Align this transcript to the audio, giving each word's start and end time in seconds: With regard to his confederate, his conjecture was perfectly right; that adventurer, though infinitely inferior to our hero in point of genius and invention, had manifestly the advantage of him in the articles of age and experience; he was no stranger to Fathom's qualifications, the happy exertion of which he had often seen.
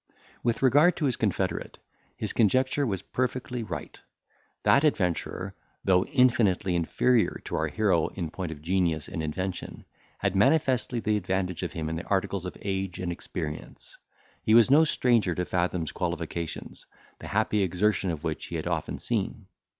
With 0.41 0.63
regard 0.63 0.97
to 0.97 1.05
his 1.05 1.15
confederate, 1.15 1.77
his 2.17 2.33
conjecture 2.33 2.87
was 2.87 3.03
perfectly 3.03 3.61
right; 3.61 4.01
that 4.63 4.83
adventurer, 4.83 5.53
though 5.83 6.05
infinitely 6.05 6.75
inferior 6.75 7.39
to 7.45 7.55
our 7.55 7.67
hero 7.67 8.07
in 8.07 8.31
point 8.31 8.51
of 8.51 8.63
genius 8.63 9.07
and 9.07 9.21
invention, 9.21 9.85
had 10.17 10.35
manifestly 10.35 10.99
the 11.01 11.17
advantage 11.17 11.61
of 11.61 11.73
him 11.73 11.87
in 11.87 11.97
the 11.97 12.05
articles 12.07 12.47
of 12.47 12.57
age 12.63 12.99
and 12.99 13.11
experience; 13.11 13.95
he 14.41 14.55
was 14.55 14.71
no 14.71 14.83
stranger 14.85 15.35
to 15.35 15.45
Fathom's 15.45 15.91
qualifications, 15.91 16.87
the 17.19 17.27
happy 17.27 17.61
exertion 17.61 18.09
of 18.09 18.23
which 18.23 18.47
he 18.47 18.55
had 18.55 18.65
often 18.65 18.97
seen. 18.97 19.45